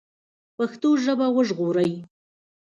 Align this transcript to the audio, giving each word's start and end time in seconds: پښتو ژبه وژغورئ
پښتو 0.57 0.89
ژبه 1.03 1.27
وژغورئ 1.35 1.91